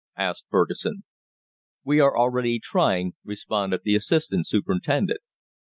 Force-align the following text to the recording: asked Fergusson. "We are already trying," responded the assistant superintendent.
asked 0.17 0.47
Fergusson. 0.49 1.03
"We 1.83 1.99
are 1.99 2.17
already 2.17 2.57
trying," 2.59 3.13
responded 3.23 3.81
the 3.83 3.93
assistant 3.93 4.47
superintendent. 4.47 5.19